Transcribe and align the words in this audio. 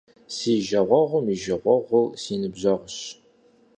Си 0.35 0.53
жагъуэгъум 0.67 1.25
и 1.33 1.35
жагъуэгъур- 1.43 2.07
си 2.21 2.33
ныбжьэгъущ. 2.41 2.97